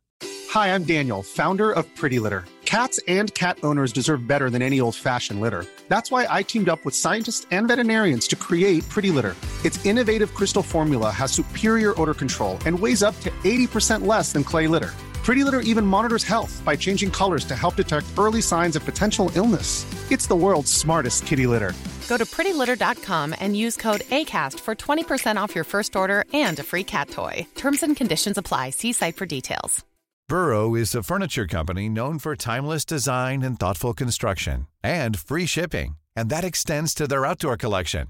[0.50, 2.44] Hi, I'm Daniel, founder of Pretty Litter.
[2.66, 5.66] Cats and cat owners deserve better than any old-fashioned litter.
[5.88, 9.38] That's why I teamed up with scientists and veterinarians to create Pretty Litter.
[9.64, 14.44] Its innovative crystal formula has superior odor control and weighs up to 80% less than
[14.44, 14.94] clay litter.
[15.24, 19.32] Pretty Litter even monitors health by changing colors to help detect early signs of potential
[19.36, 19.86] illness.
[20.12, 21.74] It's the world's smartest kitty litter.
[22.10, 26.64] Go to prettylitter.com and use code ACAST for 20% off your first order and a
[26.64, 27.46] free cat toy.
[27.56, 28.72] Terms and conditions apply.
[28.72, 29.86] See site for details.
[30.28, 35.98] Burrow is a furniture company known for timeless design and thoughtful construction and free shipping,
[36.16, 38.08] and that extends to their outdoor collection.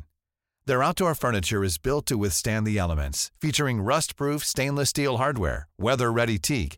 [0.68, 6.38] Their outdoor furniture is built to withstand the elements, featuring rust-proof stainless steel hardware, weather-ready
[6.38, 6.78] teak,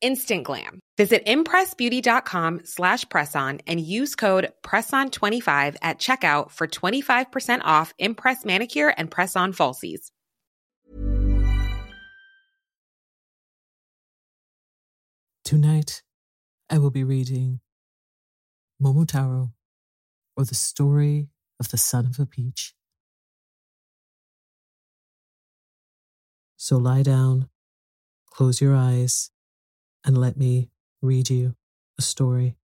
[0.00, 0.80] Instant glam.
[0.96, 8.94] Visit impressbeauty.com slash presson and use code PRESSON25 at checkout for 25% off Impress Manicure
[8.96, 10.10] and Press-On Falsies.
[15.44, 16.02] Tonight,
[16.68, 17.60] I will be reading
[18.82, 19.52] Momotaro,
[20.36, 21.28] or the story
[21.58, 22.74] of the son of a peach.
[26.56, 27.48] So lie down,
[28.30, 29.30] close your eyes,
[30.08, 30.70] and let me
[31.02, 31.54] read you
[31.98, 32.56] a story.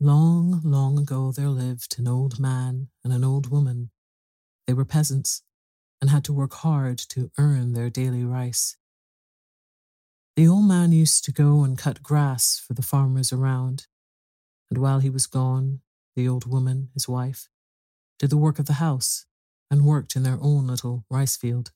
[0.00, 3.90] Long, long ago, there lived an old man and an old woman.
[4.66, 5.42] They were peasants
[6.00, 8.78] and had to work hard to earn their daily rice.
[10.36, 13.88] The old man used to go and cut grass for the farmers around,
[14.70, 15.82] and while he was gone,
[16.16, 17.50] the old woman, his wife,
[18.18, 19.26] did the work of the house
[19.70, 21.72] and worked in their own little rice field.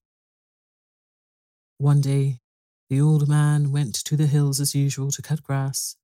[1.79, 2.41] One day,
[2.89, 5.97] the old man went to the hills as usual to cut grass,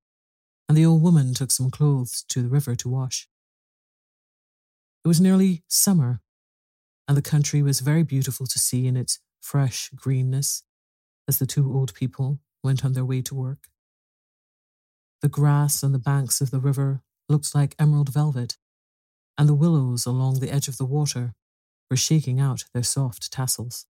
[0.69, 3.27] and the old woman took some clothes to the river to wash.
[5.03, 6.21] It was nearly summer,
[7.09, 10.63] and the country was very beautiful to see in its fresh greenness
[11.27, 13.69] as the two old people went on their way to work.
[15.23, 18.59] The grass on the banks of the river looked like emerald velvet,
[19.39, 21.35] and the willows along the edge of the water
[21.91, 23.87] were shaking out their soft tassels.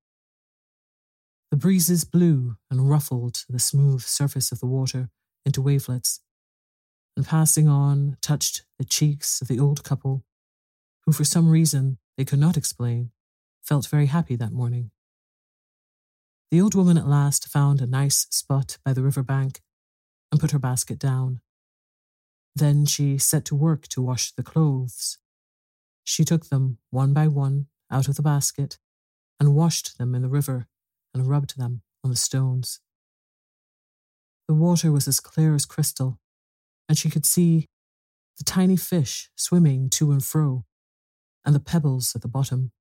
[1.52, 5.10] The breezes blew and ruffled the smooth surface of the water
[5.44, 6.20] into wavelets,
[7.14, 10.25] and passing on touched the cheeks of the old couple,
[11.04, 13.10] who for some reason they could not explain,
[13.62, 14.93] felt very happy that morning.
[16.50, 19.60] The old woman at last found a nice spot by the river bank
[20.31, 21.43] and put her basket down.
[22.56, 25.19] Then she set to work to wash the clothes.
[26.02, 28.78] She took them one by one out of the basket
[29.38, 30.66] and washed them in the river
[31.14, 32.81] and rubbed them on the stones.
[34.49, 36.19] The water was as clear as crystal,
[36.88, 37.69] and she could see
[38.38, 40.64] the tiny fish swimming to and fro,
[41.44, 42.73] and the pebbles at the bottom.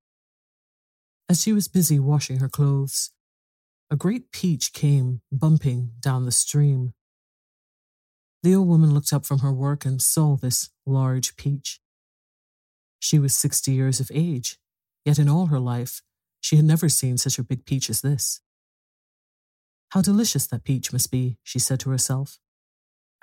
[1.28, 3.12] As she was busy washing her clothes,
[3.90, 6.94] a great peach came bumping down the stream.
[8.42, 11.80] The old woman looked up from her work and saw this large peach.
[12.98, 14.58] She was sixty years of age,
[15.04, 16.02] yet in all her life
[16.42, 18.40] she had never seen such a big peach as this.
[19.90, 22.38] How delicious that peach must be, she said to herself.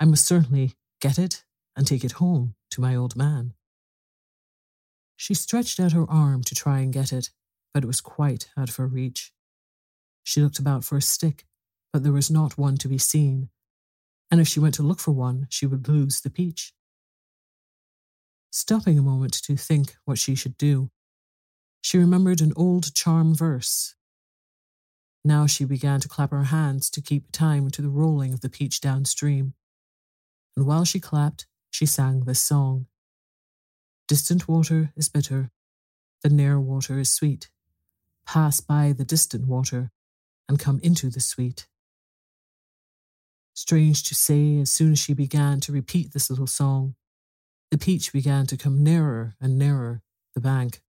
[0.00, 1.44] I must certainly get it
[1.76, 3.52] and take it home to my old man.
[5.16, 7.30] She stretched out her arm to try and get it,
[7.74, 9.32] but it was quite out of her reach.
[10.22, 11.44] She looked about for a stick,
[11.92, 13.50] but there was not one to be seen,
[14.30, 16.72] and if she went to look for one, she would lose the peach.
[18.50, 20.90] Stopping a moment to think what she should do,
[21.80, 23.94] she remembered an old charm verse.
[25.24, 28.48] Now she began to clap her hands to keep time to the rolling of the
[28.48, 29.54] peach downstream.
[30.56, 32.86] And while she clapped, she sang this song
[34.08, 35.50] Distant water is bitter,
[36.22, 37.48] the near water is sweet.
[38.26, 39.92] Pass by the distant water
[40.48, 41.68] and come into the sweet.
[43.54, 46.96] Strange to say, as soon as she began to repeat this little song,
[47.70, 50.02] the peach began to come nearer and nearer
[50.34, 50.82] the bank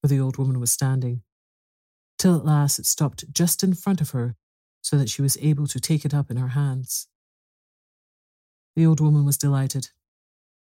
[0.00, 1.22] where the old woman was standing,
[2.18, 4.36] till at last it stopped just in front of her
[4.82, 7.08] so that she was able to take it up in her hands.
[8.76, 9.88] The old woman was delighted.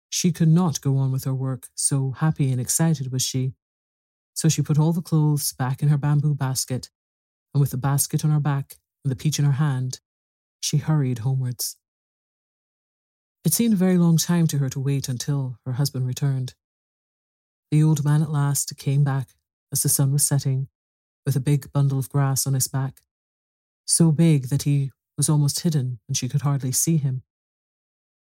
[0.09, 3.53] She could not go on with her work, so happy and excited was she.
[4.33, 6.89] So she put all the clothes back in her bamboo basket,
[7.53, 9.99] and with the basket on her back and the peach in her hand,
[10.59, 11.77] she hurried homewards.
[13.43, 16.53] It seemed a very long time to her to wait until her husband returned.
[17.71, 19.29] The old man at last came back
[19.71, 20.67] as the sun was setting,
[21.25, 23.01] with a big bundle of grass on his back,
[23.85, 27.23] so big that he was almost hidden and she could hardly see him.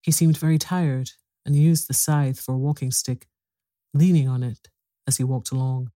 [0.03, 1.11] He seemed very tired
[1.45, 3.27] and used the scythe for a walking stick,
[3.93, 4.69] leaning on it
[5.09, 5.91] as he walked along.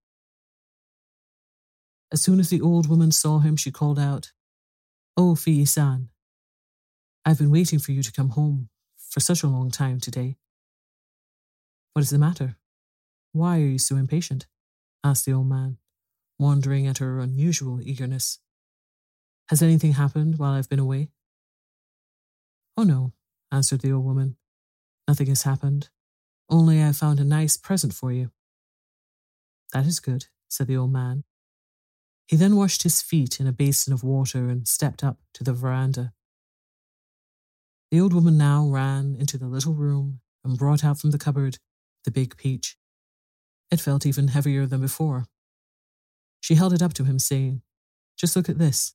[2.11, 4.31] As soon as the old woman saw him, she called out,
[5.15, 6.09] Oh, Fii san,
[7.25, 10.35] I've been waiting for you to come home for such a long time today.
[11.93, 12.57] What is the matter?
[13.37, 14.47] Why are you so impatient?
[15.03, 15.77] asked the old man,
[16.39, 18.39] wondering at her unusual eagerness.
[19.49, 21.09] Has anything happened while I've been away?
[22.75, 23.13] Oh, no,
[23.51, 24.37] answered the old woman.
[25.07, 25.89] Nothing has happened.
[26.49, 28.31] Only I found a nice present for you.
[29.71, 31.23] That is good, said the old man.
[32.27, 35.53] He then washed his feet in a basin of water and stepped up to the
[35.53, 36.13] veranda.
[37.91, 41.59] The old woman now ran into the little room and brought out from the cupboard
[42.03, 42.77] the big peach.
[43.69, 45.25] It felt even heavier than before.
[46.39, 47.61] She held it up to him, saying,
[48.17, 48.93] Just look at this.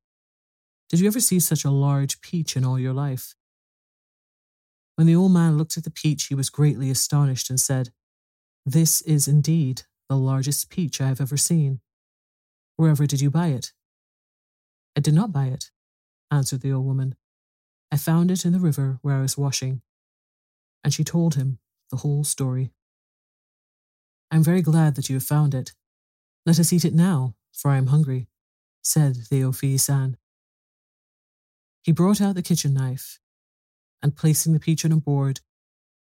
[0.88, 3.34] Did you ever see such a large peach in all your life?
[4.96, 7.92] When the old man looked at the peach, he was greatly astonished and said,
[8.64, 11.80] This is indeed the largest peach I have ever seen.
[12.76, 13.72] Wherever did you buy it?
[14.96, 15.70] I did not buy it,
[16.30, 17.14] answered the old woman.
[17.90, 19.82] I found it in the river where I was washing.
[20.84, 21.58] And she told him
[21.90, 22.72] the whole story.
[24.32, 25.72] I'm very glad that you have found it.
[26.46, 28.28] Let us eat it now, for I am hungry,
[28.82, 30.16] said the Ofi san.
[31.82, 33.20] He brought out the kitchen knife,
[34.02, 35.40] and placing the peach on a board,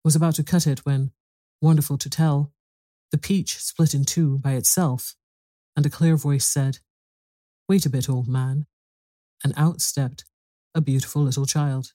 [0.04, 1.12] was about to cut it when,
[1.62, 2.52] wonderful to tell,
[3.12, 5.16] the peach split in two by itself,
[5.78, 6.80] and a clear voice said,
[7.70, 8.66] Wait a bit, old man,
[9.42, 10.26] and out stepped
[10.76, 11.94] a beautiful little child.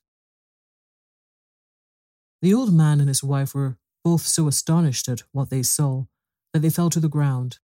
[2.40, 6.06] The old man and his wife were both so astonished at what they saw
[6.52, 7.58] that they fell to the ground.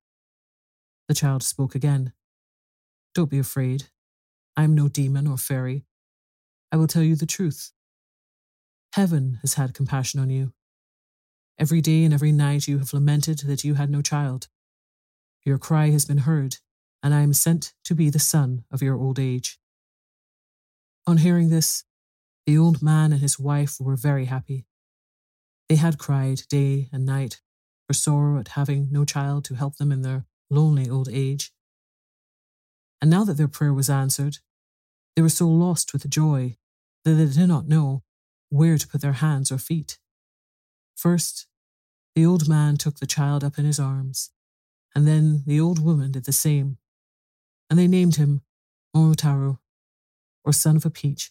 [1.08, 2.12] The child spoke again.
[3.14, 3.88] Don't be afraid.
[4.56, 5.84] I am no demon or fairy.
[6.72, 7.72] I will tell you the truth.
[8.92, 10.52] Heaven has had compassion on you.
[11.58, 14.48] Every day and every night you have lamented that you had no child.
[15.44, 16.56] Your cry has been heard,
[17.02, 19.58] and I am sent to be the son of your old age.
[21.06, 21.84] On hearing this,
[22.46, 24.66] the old man and his wife were very happy.
[25.68, 27.40] They had cried day and night
[27.88, 31.52] for sorrow at having no child to help them in their lonely old age.
[33.00, 34.38] And now that their prayer was answered,
[35.16, 36.58] they were so lost with joy
[37.04, 38.02] that they did not know
[38.50, 39.98] where to put their hands or feet.
[40.94, 41.46] First,
[42.14, 44.32] the old man took the child up in his arms,
[44.94, 46.76] and then the old woman did the same,
[47.70, 48.42] and they named him
[48.94, 49.60] Momotaro,
[50.44, 51.30] or son of a peach,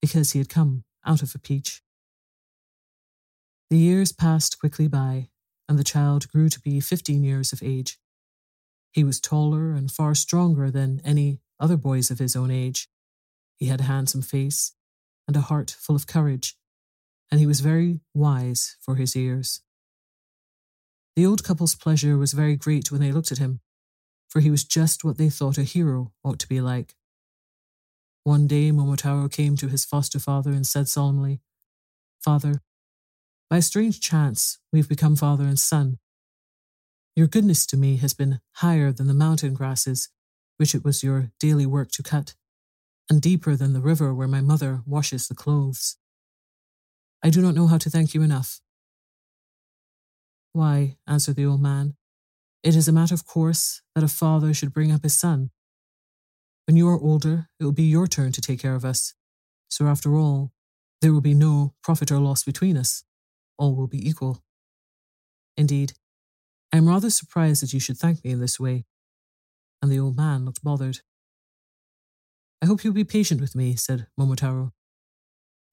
[0.00, 1.82] because he had come out of a peach.
[3.68, 5.28] The years passed quickly by,
[5.70, 7.96] and the child grew to be fifteen years of age.
[8.90, 12.88] He was taller and far stronger than any other boys of his own age.
[13.56, 14.72] He had a handsome face
[15.28, 16.56] and a heart full of courage,
[17.30, 19.60] and he was very wise for his years.
[21.14, 23.60] The old couple's pleasure was very great when they looked at him,
[24.28, 26.96] for he was just what they thought a hero ought to be like.
[28.24, 31.40] One day Momotaro came to his foster father and said solemnly,
[32.20, 32.60] Father,
[33.50, 35.98] by a strange chance we have become father and son.
[37.16, 40.08] Your goodness to me has been higher than the mountain grasses,
[40.56, 42.34] which it was your daily work to cut,
[43.10, 45.96] and deeper than the river where my mother washes the clothes.
[47.24, 48.60] I do not know how to thank you enough.
[50.52, 51.96] Why, answered the old man,
[52.62, 55.50] it is a matter of course that a father should bring up his son.
[56.66, 59.14] When you are older, it will be your turn to take care of us.
[59.68, 60.52] So after all,
[61.00, 63.02] there will be no profit or loss between us.
[63.60, 64.42] All will be equal.
[65.54, 65.92] Indeed,
[66.72, 68.86] I am rather surprised that you should thank me in this way.
[69.82, 71.00] And the old man looked bothered.
[72.62, 74.72] I hope you'll be patient with me, said Momotaro.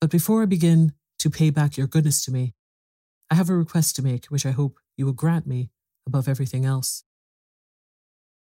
[0.01, 2.55] But before I begin to pay back your goodness to me,
[3.31, 5.71] I have a request to make which I hope you will grant me
[6.05, 7.05] above everything else.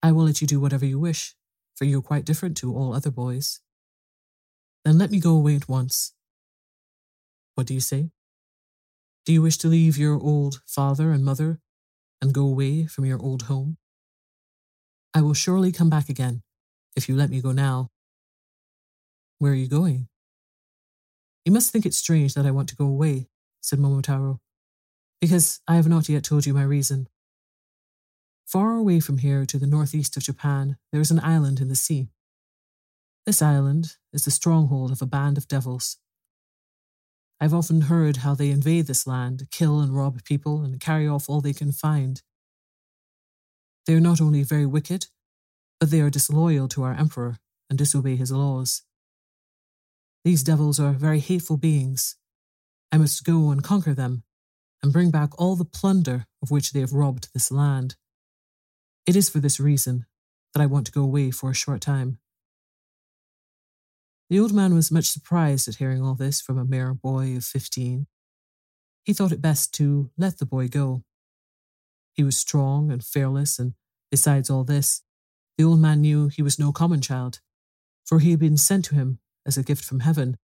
[0.01, 1.35] I will let you do whatever you wish,
[1.75, 3.59] for you are quite different to all other boys.
[4.83, 6.13] Then let me go away at once.
[7.53, 8.09] What do you say?
[9.27, 11.59] Do you wish to leave your old father and mother
[12.21, 13.75] and go away from your old home?
[15.13, 16.43] I will surely come back again,
[16.95, 17.91] if you let me go now.
[19.39, 20.07] Where are you going?
[21.43, 23.27] You must think it strange that I want to go away,
[23.59, 24.39] said Momotaro,
[25.19, 27.09] because I have not yet told you my reason.
[28.45, 31.75] Far away from here to the northeast of Japan, there is an island in the
[31.75, 32.07] sea.
[33.25, 35.97] This island is the stronghold of a band of devils.
[37.39, 41.29] I've often heard how they invade this land, kill and rob people, and carry off
[41.29, 42.21] all they can find.
[43.85, 45.07] They are not only very wicked,
[45.79, 47.37] but they are disloyal to our emperor
[47.69, 48.81] and disobey his laws.
[50.25, 52.15] These devils are very hateful beings.
[52.91, 54.23] I must go and conquer them
[54.81, 57.95] and bring back all the plunder of which they have robbed this land.
[59.05, 60.05] It is for this reason
[60.53, 62.19] that I want to go away for a short time.
[64.29, 67.45] The old man was much surprised at hearing all this from a mere boy of
[67.45, 68.07] fifteen.
[69.03, 71.03] He thought it best to let the boy go.
[72.13, 73.73] He was strong and fearless, and
[74.11, 75.03] besides all this,
[75.57, 77.39] the old man knew he was no common child,
[78.05, 80.37] for he had been sent to him as a gift from heaven,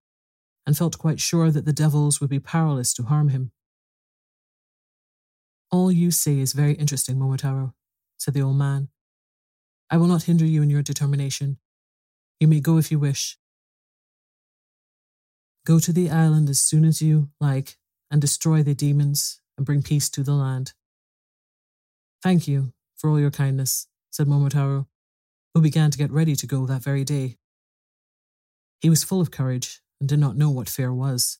[0.65, 3.51] and felt quite sure that the devils would be powerless to harm him.
[5.71, 7.73] All you say is very interesting, Momotaro,
[8.17, 8.87] said the old man.
[9.89, 11.57] I will not hinder you in your determination.
[12.39, 13.37] You may go if you wish.
[15.65, 17.77] Go to the island as soon as you like
[18.11, 20.73] and destroy the demons and bring peace to the land.
[22.21, 24.87] Thank you for all your kindness, said Momotaro,
[25.53, 27.37] who began to get ready to go that very day.
[28.81, 31.39] He was full of courage and did not know what fear was.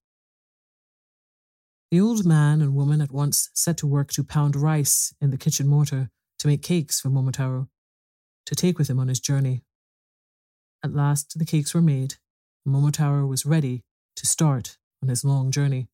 [1.92, 5.38] The old man and woman at once set to work to pound rice in the
[5.38, 7.68] kitchen mortar to make cakes for Momotaro
[8.46, 9.64] to take with him on his journey.
[10.82, 12.16] At last the cakes were made,
[12.66, 13.84] and Momotaro was ready
[14.16, 15.88] to start on his long journey.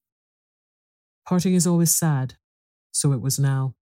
[1.27, 2.35] Parting is always sad,
[2.91, 3.75] so it was now.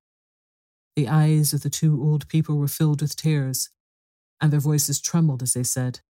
[0.96, 3.70] The eyes of the two old people were filled with tears,
[4.42, 6.02] and their voices trembled as they said,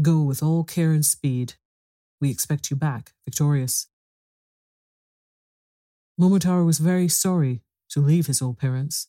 [0.00, 1.54] Go with all care and speed.
[2.20, 3.88] We expect you back victorious.
[6.20, 9.08] Momotaro was very sorry to leave his old parents,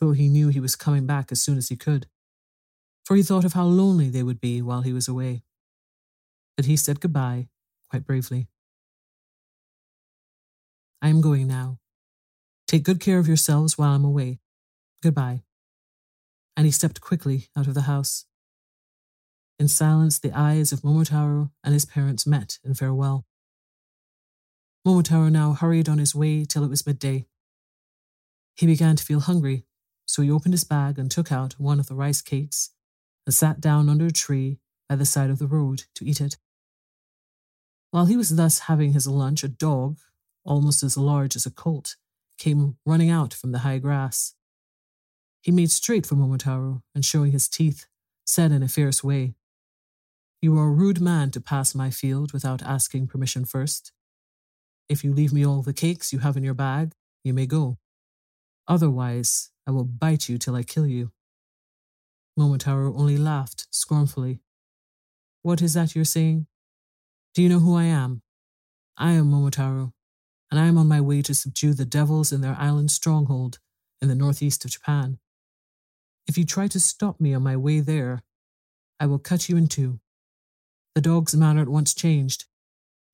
[0.00, 2.06] though he knew he was coming back as soon as he could,
[3.04, 5.42] for he thought of how lonely they would be while he was away.
[6.56, 7.48] But he said goodbye
[7.88, 8.48] quite bravely.
[11.02, 11.78] I am going now.
[12.66, 14.40] Take good care of yourselves while I'm away.
[15.02, 15.42] Goodbye.
[16.56, 18.24] And he stepped quickly out of the house.
[19.58, 23.24] In silence, the eyes of Momotaro and his parents met in farewell.
[24.86, 27.26] Momotaro now hurried on his way till it was midday.
[28.54, 29.64] He began to feel hungry,
[30.06, 32.70] so he opened his bag and took out one of the rice cakes
[33.26, 36.36] and sat down under a tree by the side of the road to eat it.
[37.96, 40.00] While he was thus having his lunch, a dog,
[40.44, 41.96] almost as large as a colt,
[42.36, 44.34] came running out from the high grass.
[45.40, 47.86] He made straight for Momotaro and, showing his teeth,
[48.26, 49.34] said in a fierce way,
[50.42, 53.92] You are a rude man to pass my field without asking permission first.
[54.90, 56.92] If you leave me all the cakes you have in your bag,
[57.24, 57.78] you may go.
[58.68, 61.12] Otherwise, I will bite you till I kill you.
[62.38, 64.40] Momotaro only laughed scornfully.
[65.40, 66.46] What is that you're saying?
[67.36, 68.22] Do you know who I am?
[68.96, 69.92] I am Momotaro,
[70.50, 73.58] and I am on my way to subdue the devils in their island stronghold
[74.00, 75.18] in the northeast of Japan.
[76.26, 78.22] If you try to stop me on my way there,
[78.98, 80.00] I will cut you in two.
[80.94, 82.46] The dog's manner at once changed.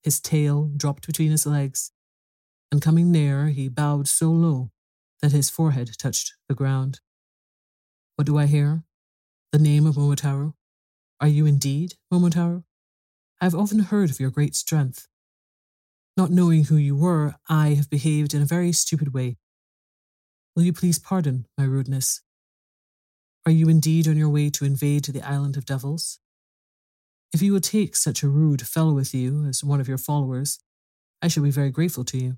[0.04, 1.90] His tail dropped between his legs,
[2.70, 4.70] and coming near, he bowed so low
[5.20, 7.00] that his forehead touched the ground.
[8.14, 8.84] What do I hear?
[9.50, 10.54] The name of Momotaro?
[11.20, 12.62] Are you indeed Momotaro?
[13.42, 15.08] I have often heard of your great strength.
[16.16, 19.36] Not knowing who you were, I have behaved in a very stupid way.
[20.54, 22.20] Will you please pardon my rudeness?
[23.44, 26.20] Are you indeed on your way to invade the island of devils?
[27.32, 30.60] If you will take such a rude fellow with you as one of your followers,
[31.20, 32.36] I shall be very grateful to you.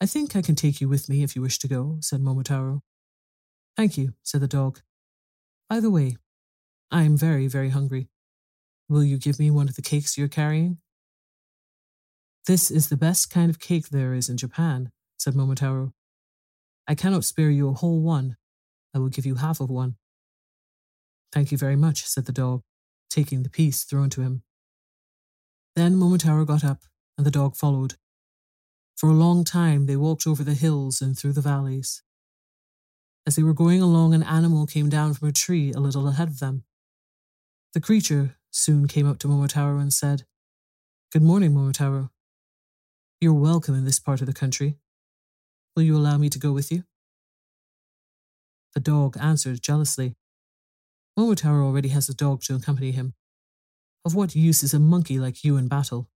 [0.00, 2.82] I think I can take you with me if you wish to go, said Momotaro.
[3.76, 4.82] Thank you, said the dog.
[5.68, 6.16] By the way,
[6.92, 8.08] I am very, very hungry.
[8.88, 10.78] Will you give me one of the cakes you're carrying?
[12.46, 15.92] This is the best kind of cake there is in Japan, said Momotaro.
[16.86, 18.36] I cannot spare you a whole one.
[18.94, 19.96] I will give you half of one.
[21.32, 22.62] Thank you very much, said the dog,
[23.08, 24.42] taking the piece thrown to him.
[25.74, 26.82] Then Momotaro got up,
[27.16, 27.94] and the dog followed.
[28.96, 32.02] For a long time they walked over the hills and through the valleys.
[33.26, 36.28] As they were going along, an animal came down from a tree a little ahead
[36.28, 36.64] of them.
[37.72, 40.24] The creature soon came up to Momotaro and said,
[41.12, 42.10] Good morning, Momotaro.
[43.20, 44.78] You're welcome in this part of the country.
[45.74, 46.84] Will you allow me to go with you?
[48.74, 50.14] The dog answered jealously.
[51.18, 53.14] Momotaro already has a dog to accompany him.
[54.04, 56.08] Of what use is a monkey like you in battle?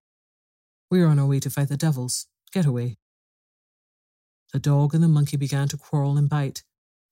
[0.90, 2.26] We are on our way to fight the devils.
[2.52, 2.98] Get away.
[4.52, 6.62] The dog and the monkey began to quarrel and bite,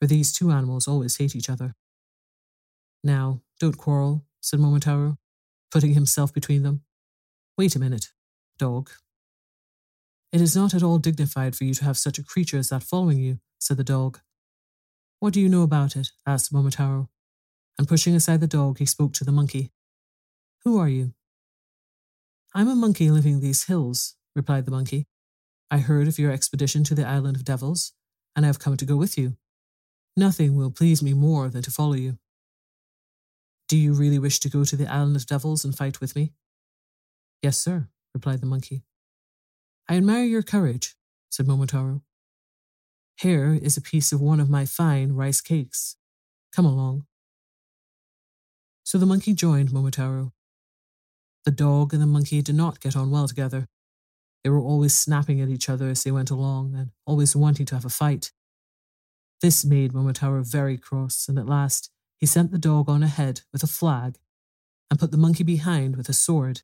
[0.01, 1.75] for these two animals always hate each other.
[3.03, 5.17] Now, don't quarrel, said Momotaro,
[5.71, 6.83] putting himself between them.
[7.59, 8.09] Wait a minute,
[8.59, 8.91] dog,
[10.33, 12.83] it is not at all dignified for you to have such a creature as that
[12.83, 14.21] following you, said the dog.
[15.21, 16.09] What do you know about it?
[16.27, 17.09] asked Momotaro,
[17.79, 19.73] and pushing aside the dog, he spoke to the monkey.
[20.65, 21.15] Who are you?
[22.55, 25.07] I'm a monkey living in these hills, replied the monkey.
[25.71, 27.93] I heard of your expedition to the island of devils,
[28.35, 29.37] and I have come to go with you.
[30.17, 32.19] Nothing will please me more than to follow you.
[33.69, 36.33] Do you really wish to go to the island of devils and fight with me?
[37.43, 38.85] Yes, sir, replied the monkey.
[39.89, 40.95] I admire your courage,
[41.31, 42.03] said Momotaro.
[43.17, 45.97] Here is a piece of one of my fine rice cakes.
[46.55, 47.07] Come along.
[48.85, 50.33] So the monkey joined Momotaro.
[51.45, 53.69] The dog and the monkey did not get on well together.
[54.45, 57.75] They were always snapping at each other as they went along and always wanting to
[57.75, 58.31] have a fight.
[59.41, 63.63] This made Momotaro very cross, and at last he sent the dog on ahead with
[63.63, 64.19] a flag
[64.91, 66.63] and put the monkey behind with a sword,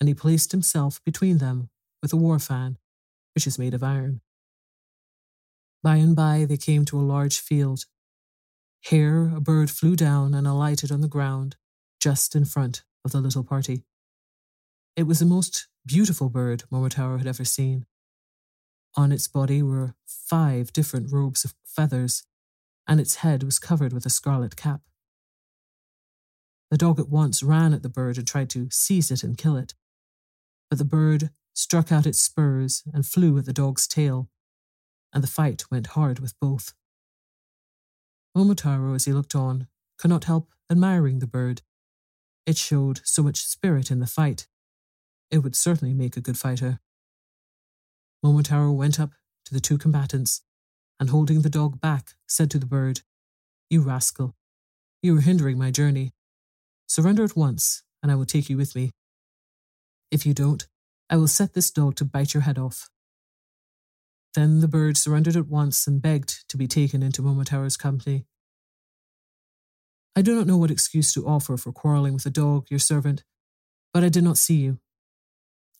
[0.00, 1.70] and he placed himself between them
[2.02, 2.78] with a war fan,
[3.34, 4.20] which is made of iron.
[5.82, 7.84] By and by they came to a large field.
[8.80, 11.56] Here a bird flew down and alighted on the ground
[12.00, 13.84] just in front of the little party.
[14.96, 17.86] It was the most beautiful bird Momotaro had ever seen.
[18.96, 22.24] On its body were five different robes of feathers,
[22.88, 24.80] and its head was covered with a scarlet cap.
[26.70, 29.56] The dog at once ran at the bird and tried to seize it and kill
[29.56, 29.74] it.
[30.70, 34.30] But the bird struck out its spurs, and flew at the dog's tail,
[35.12, 36.72] and the fight went hard with both.
[38.36, 39.66] Momotaro, as he looked on,
[39.98, 41.62] could not help admiring the bird.
[42.46, 44.46] It showed so much spirit in the fight.
[45.32, 46.78] It would certainly make a good fighter.
[48.24, 49.10] Momotaro went up
[49.46, 50.42] to the two combatants
[51.00, 53.02] and, holding the dog back, said to the bird,
[53.70, 54.34] You rascal,
[55.02, 56.12] you are hindering my journey.
[56.86, 58.92] Surrender at once, and I will take you with me.
[60.10, 60.66] If you don't,
[61.10, 62.90] I will set this dog to bite your head off.
[64.34, 68.26] Then the bird surrendered at once and begged to be taken into Momotaro's company.
[70.14, 73.24] I do not know what excuse to offer for quarrelling with a dog, your servant,
[73.92, 74.80] but I did not see you.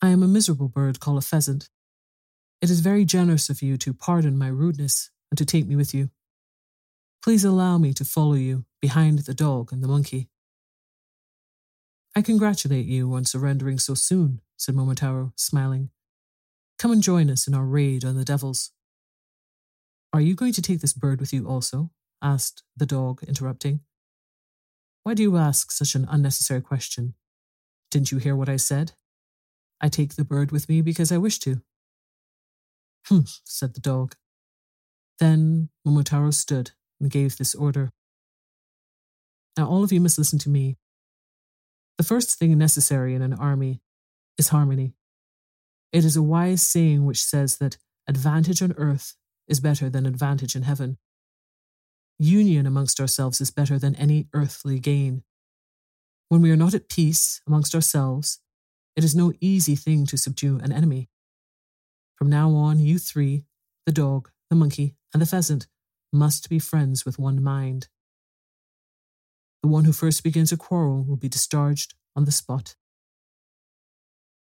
[0.01, 1.69] I am a miserable bird called a pheasant.
[2.61, 5.93] It is very generous of you to pardon my rudeness and to take me with
[5.93, 6.09] you.
[7.23, 10.29] Please allow me to follow you behind the dog and the monkey.
[12.15, 15.89] I congratulate you on surrendering so soon, said Momotaro, smiling.
[16.77, 18.71] Come and join us in our raid on the devils.
[20.11, 21.91] Are you going to take this bird with you also?
[22.21, 23.81] asked the dog, interrupting.
[25.03, 27.13] Why do you ask such an unnecessary question?
[27.89, 28.93] Didn't you hear what I said?
[29.79, 31.61] I take the bird with me because I wish to.
[33.07, 34.15] Humph, said the dog.
[35.19, 37.91] Then Momotaro stood and gave this order.
[39.57, 40.77] Now, all of you must listen to me.
[41.97, 43.81] The first thing necessary in an army
[44.37, 44.93] is harmony.
[45.91, 49.15] It is a wise saying which says that advantage on earth
[49.47, 50.97] is better than advantage in heaven.
[52.19, 55.23] Union amongst ourselves is better than any earthly gain.
[56.29, 58.39] When we are not at peace amongst ourselves,
[58.95, 61.09] it is no easy thing to subdue an enemy.
[62.19, 63.45] From now on, you three,
[63.85, 65.67] the dog, the monkey, and the pheasant,
[66.11, 67.87] must be friends with one mind.
[69.63, 72.75] The one who first begins a quarrel will be discharged on the spot.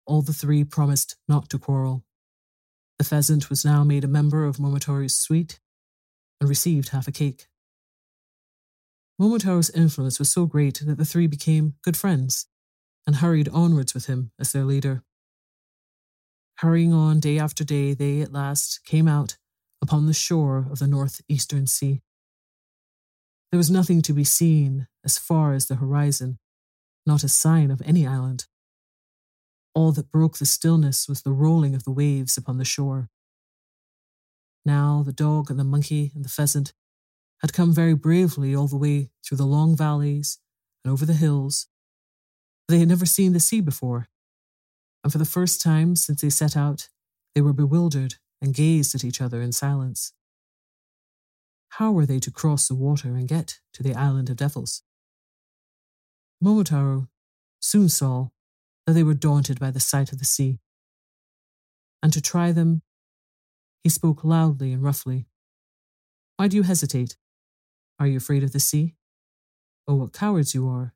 [0.07, 2.03] All the three promised not to quarrel.
[2.97, 5.59] The pheasant was now made a member of Momotaro's suite
[6.41, 7.45] and received half a cake.
[9.19, 12.47] Momotaro's influence was so great that the three became good friends
[13.05, 15.03] and hurried onwards with him as their leader.
[16.59, 19.37] Hurrying on day after day, they at last came out
[19.79, 22.01] upon the shore of the northeastern sea.
[23.51, 26.39] There was nothing to be seen as far as the horizon,
[27.05, 28.45] not a sign of any island.
[29.75, 33.09] All that broke the stillness was the rolling of the waves upon the shore.
[34.65, 36.73] Now the dog and the monkey and the pheasant
[37.41, 40.39] had come very bravely all the way through the long valleys
[40.83, 41.67] and over the hills.
[42.67, 44.07] They had never seen the sea before,
[45.07, 46.89] and for the first time since they set out,
[47.33, 50.11] they were bewildered and gazed at each other in silence.
[51.69, 54.83] How were they to cross the water and get to the island of devils?
[56.43, 57.07] Momotaro
[57.61, 58.31] soon saw
[58.85, 60.59] that they were daunted by the sight of the sea.
[62.03, 62.81] And to try them,
[63.83, 65.25] he spoke loudly and roughly.
[66.35, 67.15] Why do you hesitate?
[67.97, 68.95] Are you afraid of the sea?
[69.87, 70.93] Oh, what cowards you are!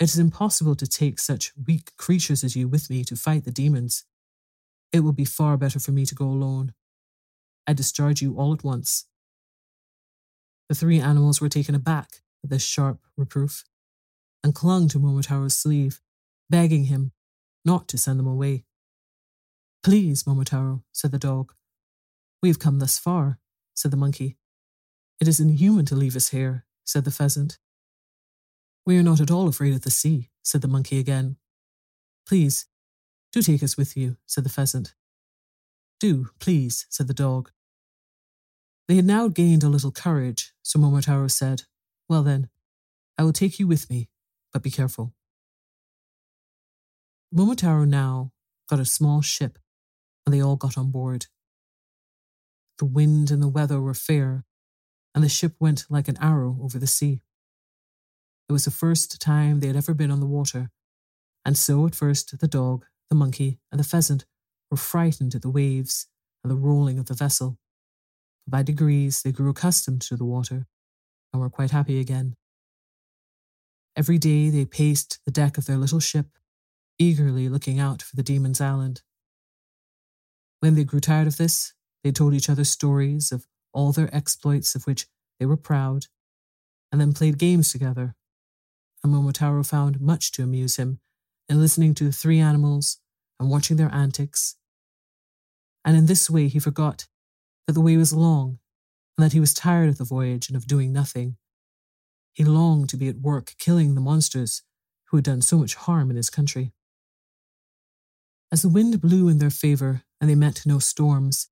[0.00, 3.52] It is impossible to take such weak creatures as you with me to fight the
[3.52, 4.04] demons.
[4.92, 6.74] It will be far better for me to go alone.
[7.66, 9.06] I discharge you all at once.
[10.68, 13.64] The three animals were taken aback at this sharp reproof
[14.42, 16.00] and clung to Momotaro's sleeve
[16.50, 17.12] begging him
[17.64, 18.64] not to send them away.
[19.82, 21.52] Please, Momotaro, said the dog.
[22.42, 23.38] We have come thus far,
[23.74, 24.36] said the monkey.
[25.20, 27.58] It is inhuman to leave us here, said the pheasant.
[28.86, 31.36] We are not at all afraid of the sea, said the monkey again.
[32.26, 32.66] Please,
[33.32, 34.94] do take us with you, said the pheasant.
[36.00, 37.50] Do, please, said the dog.
[38.86, 41.62] They had now gained a little courage, so Momotaro said,
[42.08, 42.50] Well then,
[43.16, 44.10] I will take you with me,
[44.52, 45.14] but be careful.
[47.34, 48.32] Momotaro now
[48.68, 49.58] got a small ship,
[50.24, 51.26] and they all got on board.
[52.78, 54.44] The wind and the weather were fair,
[55.14, 57.22] and the ship went like an arrow over the sea.
[58.48, 60.70] It was the first time they had ever been on the water,
[61.44, 64.24] and so at first the dog, the monkey, and the pheasant
[64.70, 66.06] were frightened at the waves
[66.42, 67.58] and the rolling of the vessel.
[68.46, 70.66] But by degrees they grew accustomed to the water
[71.32, 72.36] and were quite happy again.
[73.96, 76.26] Every day they paced the deck of their little ship
[76.98, 79.02] eagerly looking out for the Demon's Island.
[80.60, 84.74] When they grew tired of this, they told each other stories of all their exploits
[84.74, 85.06] of which
[85.38, 86.06] they were proud,
[86.92, 88.14] and then played games together.
[89.04, 90.98] And Momotaro found much to amuse him
[91.48, 92.98] in listening to the three animals
[93.38, 94.56] and watching their antics.
[95.84, 97.06] And in this way he forgot
[97.66, 98.58] that the way was long
[99.16, 101.36] and that he was tired of the voyage and of doing nothing.
[102.32, 104.62] He longed to be at work killing the monsters
[105.08, 106.72] who had done so much harm in his country.
[108.50, 111.48] As the wind blew in their favour and they met no storms,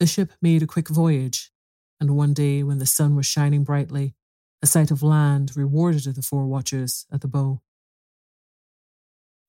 [0.00, 1.52] the ship made a quick voyage,
[2.00, 4.14] and one day when the sun was shining brightly,
[4.62, 7.60] a sight of land rewarded the four watchers at the bow.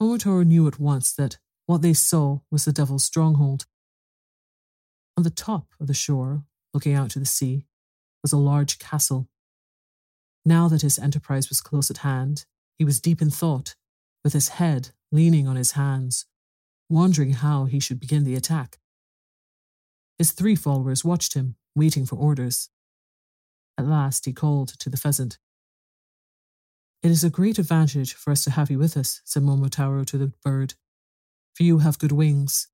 [0.01, 3.67] Momotaro knew at once that what they saw was the devil's stronghold.
[5.15, 7.67] On the top of the shore, looking out to the sea,
[8.23, 9.29] was a large castle.
[10.45, 12.45] Now that his enterprise was close at hand,
[12.77, 13.75] he was deep in thought,
[14.23, 16.25] with his head leaning on his hands,
[16.89, 18.79] wondering how he should begin the attack.
[20.17, 22.69] His three followers watched him, waiting for orders.
[23.77, 25.37] At last he called to the pheasant.
[27.01, 30.17] It is a great advantage for us to have you with us, said Momotaro to
[30.17, 30.75] the bird,
[31.53, 32.69] for you have good wings.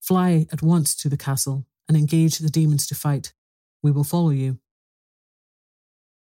[0.00, 3.34] Fly at once to the castle and engage the demons to fight.
[3.82, 4.58] We will follow you.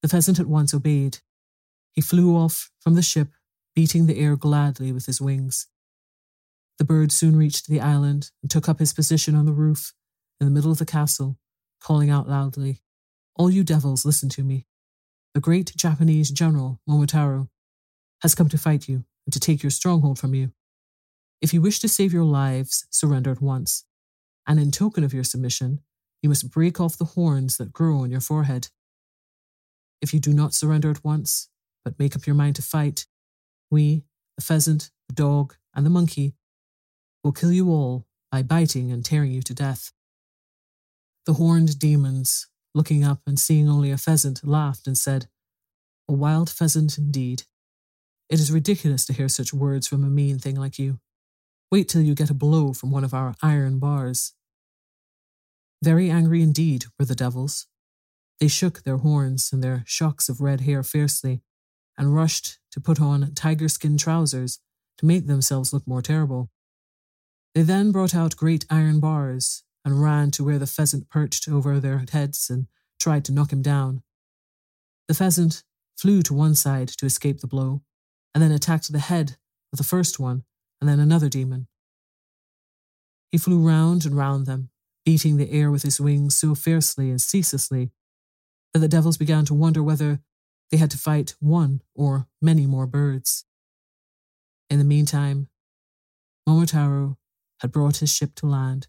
[0.03, 1.19] The pheasant at once obeyed.
[1.93, 3.29] He flew off from the ship,
[3.75, 5.67] beating the air gladly with his wings.
[6.79, 9.95] The bird soon reached the island and took up his position on the roof
[10.41, 11.39] in the middle of the castle,
[11.81, 12.81] calling out loudly,
[13.39, 14.67] All you devils, listen to me.
[15.33, 17.49] The great Japanese general, Momotaro,
[18.23, 20.51] has come to fight you and to take your stronghold from you.
[21.41, 23.85] If you wish to save your lives, surrender at once.
[24.45, 25.81] And in token of your submission,
[26.21, 28.71] you must break off the horns that grow on your forehead.
[30.03, 31.49] If you do not surrender at once,
[31.85, 33.07] but make up your mind to fight,
[33.71, 34.03] we,
[34.37, 36.35] the pheasant, the dog, and the monkey,
[37.23, 39.93] will kill you all by biting and tearing you to death.
[41.27, 42.49] The horned demons,
[42.79, 45.27] looking up and seeing only a pheasant, laughed and said,
[46.09, 47.43] A wild pheasant indeed.
[48.31, 51.01] It is ridiculous to hear such words from a mean thing like you.
[51.73, 54.33] Wait till you get a blow from one of our iron bars.
[55.83, 57.67] Very angry indeed were the devils.
[58.39, 61.43] They shook their horns and their shocks of red hair fiercely,
[61.99, 64.61] and rushed to put on tiger skin trousers
[64.99, 66.49] to make themselves look more terrible.
[67.57, 71.81] They then brought out great iron bars and ran to where the pheasant perched over
[71.81, 72.67] their heads and
[73.01, 74.03] tried to knock him down.
[75.09, 75.65] The pheasant
[75.97, 77.81] flew to one side to escape the blow,
[78.35, 79.39] and then attacked the head
[79.73, 80.45] of the first one
[80.79, 81.69] and then another demon.
[83.33, 84.69] He flew round and round them,
[85.07, 87.91] beating the air with his wings so fiercely and ceaselessly
[88.75, 90.21] that the devils began to wonder whether
[90.71, 93.47] they had to fight one or many more birds.
[94.69, 95.49] In the meantime,
[96.47, 97.17] Momotaro
[97.61, 98.87] had brought his ship to land.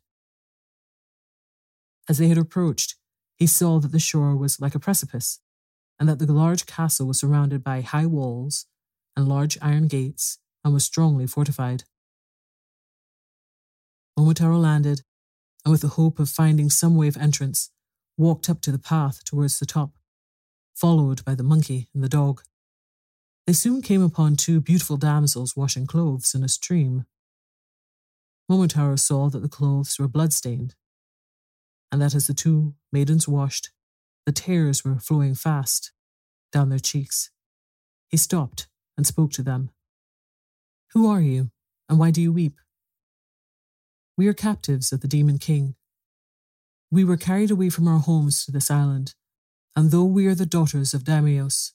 [2.09, 2.95] As they had approached,
[3.37, 5.39] he saw that the shore was like a precipice,
[5.99, 8.65] and that the large castle was surrounded by high walls
[9.15, 11.83] and large iron gates and was strongly fortified.
[14.17, 15.03] Momotaro landed,
[15.63, 17.69] and with the hope of finding some way of entrance,
[18.17, 19.91] walked up to the path towards the top,
[20.75, 22.41] followed by the monkey and the dog.
[23.45, 27.05] They soon came upon two beautiful damsels washing clothes in a stream.
[28.49, 30.75] Momotaro saw that the clothes were blood-stained,
[31.91, 33.71] and that as the two maidens washed,
[34.25, 35.91] the tears were flowing fast
[36.52, 37.32] down their cheeks.
[38.10, 39.71] He stopped and spoke to them.
[40.93, 41.52] Who are you,
[41.88, 42.58] and why do you weep?
[44.17, 45.75] We are captives of the Demon King.
[46.91, 49.13] We were carried away from our homes to this island,
[49.75, 51.71] and though we are the daughters of Daimios,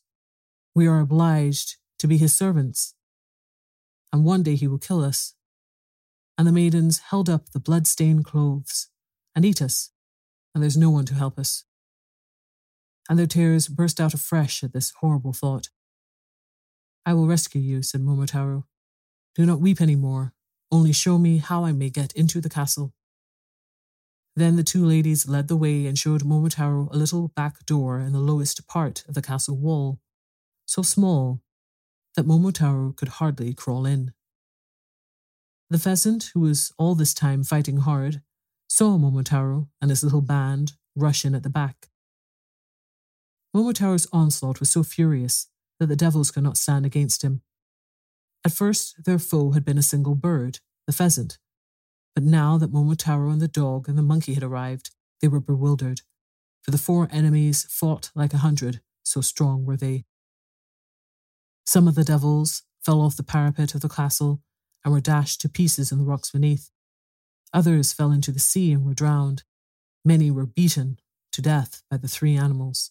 [0.74, 2.94] we are obliged to be his servants.
[4.12, 5.34] And one day he will kill us.
[6.36, 8.88] And the maidens held up the blood-stained clothes
[9.34, 9.90] and eat us,
[10.54, 11.64] and there's no one to help us.
[13.08, 15.68] And their tears burst out afresh at this horrible thought.
[17.04, 18.64] I will rescue you, said Momotaro.
[19.34, 20.32] Do not weep any more,
[20.70, 22.94] only show me how I may get into the castle.
[24.36, 28.12] Then the two ladies led the way and showed Momotaro a little back door in
[28.12, 30.00] the lowest part of the castle wall,
[30.66, 31.40] so small
[32.16, 34.12] that Momotaro could hardly crawl in.
[35.70, 38.22] The pheasant, who was all this time fighting hard,
[38.74, 41.90] saw Momotaro and his little band rush in at the back.
[43.54, 45.46] Momotaro's onslaught was so furious
[45.78, 47.42] that the devils could not stand against him.
[48.44, 50.58] At first, their foe had been a single bird,
[50.88, 51.38] the pheasant.
[52.16, 56.00] But now that Momotaro and the dog and the monkey had arrived, they were bewildered,
[56.60, 60.04] for the four enemies fought like a hundred, so strong were they.
[61.64, 64.42] Some of the devils fell off the parapet of the castle
[64.84, 66.72] and were dashed to pieces in the rocks beneath.
[67.54, 69.44] Others fell into the sea and were drowned.
[70.04, 70.98] Many were beaten
[71.30, 72.90] to death by the three animals.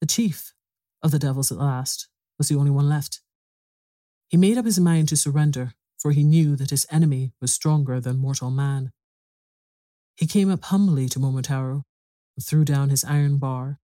[0.00, 0.52] The chief
[1.00, 2.08] of the devils at last
[2.38, 3.20] was the only one left.
[4.28, 8.00] He made up his mind to surrender, for he knew that his enemy was stronger
[8.00, 8.90] than mortal man.
[10.16, 11.84] He came up humbly to Momotaro
[12.36, 13.78] and threw down his iron bar,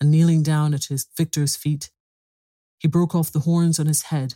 [0.00, 1.90] and kneeling down at his victor's feet,
[2.78, 4.34] he broke off the horns on his head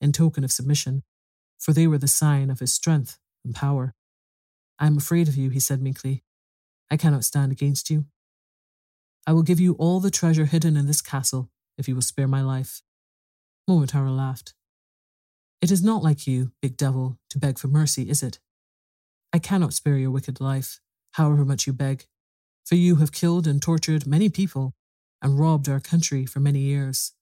[0.00, 1.04] in token of submission,
[1.58, 3.94] for they were the sign of his strength and power.
[4.78, 6.24] I am afraid of you, he said meekly.
[6.90, 8.06] I cannot stand against you.
[9.26, 12.28] I will give you all the treasure hidden in this castle if you will spare
[12.28, 12.82] my life.
[13.68, 14.54] Momotaro laughed.
[15.62, 18.38] It is not like you, big devil, to beg for mercy, is it?
[19.32, 20.80] I cannot spare your wicked life,
[21.12, 22.06] however much you beg,
[22.64, 24.74] for you have killed and tortured many people
[25.22, 27.12] and robbed our country for many years.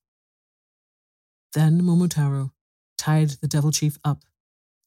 [1.54, 2.50] Then Momotaro
[2.98, 4.24] tied the devil chief up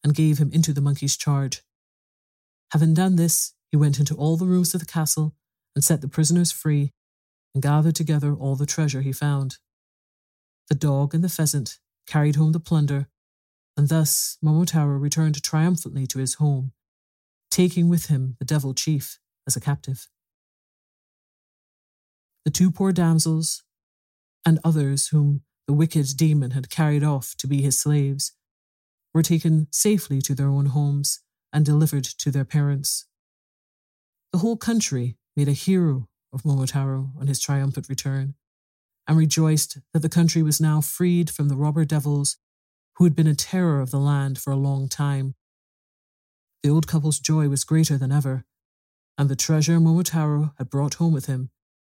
[0.06, 1.64] and gave him into the monkey's charge.
[2.74, 5.34] Having done this, he went into all the rooms of the castle
[5.74, 6.94] and set the prisoners free
[7.56, 9.58] and gathered together all the treasure he found.
[10.70, 13.08] The dog and the pheasant carried home the plunder
[13.76, 16.72] and thus Momotaro returned triumphantly to his home,
[17.50, 20.08] taking with him the devil chief as a captive.
[22.46, 23.64] The two poor damsels
[24.46, 28.34] and others whom the wicked demon had carried off to be his slaves
[29.16, 31.22] were taken safely to their own homes
[31.54, 33.06] and delivered to their parents.
[34.34, 38.36] The whole country made a hero of Momotaro on his triumphant return
[39.08, 42.36] and rejoiced that the country was now freed from the robber devils
[42.98, 45.36] who had been a terror of the land for a long time.
[46.62, 48.44] The old couple's joy was greater than ever,
[49.18, 51.52] and the treasure Momotaro had brought home with him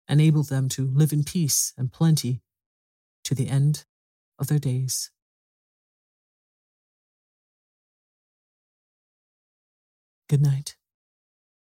[0.07, 2.41] enabled them to live in peace and plenty
[3.25, 3.83] to the end
[4.39, 5.11] of their days.
[10.29, 10.78] Good night.